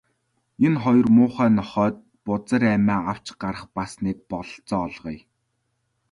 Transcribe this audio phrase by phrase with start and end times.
[0.65, 1.95] Энэ хоёр муухай нохойд
[2.25, 5.21] бузар амиа авч гарах бас нэг бололцоо олгоё.